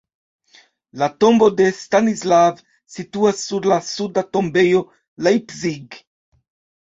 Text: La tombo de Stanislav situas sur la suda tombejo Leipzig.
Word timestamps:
La 1.01 1.09
tombo 1.23 1.49
de 1.57 1.65
Stanislav 1.79 2.63
situas 2.93 3.43
sur 3.49 3.69
la 3.73 3.77
suda 3.89 4.23
tombejo 4.37 4.81
Leipzig. 5.27 6.01